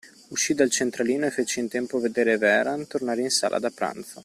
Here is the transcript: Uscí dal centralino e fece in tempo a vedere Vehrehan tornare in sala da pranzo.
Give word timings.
Uscí 0.29 0.55
dal 0.55 0.71
centralino 0.71 1.27
e 1.27 1.29
fece 1.29 1.59
in 1.59 1.67
tempo 1.67 1.97
a 1.97 2.01
vedere 2.01 2.39
Vehrehan 2.39 2.87
tornare 2.87 3.21
in 3.21 3.29
sala 3.29 3.59
da 3.59 3.69
pranzo. 3.69 4.19